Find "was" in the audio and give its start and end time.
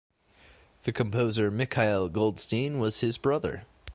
2.79-3.01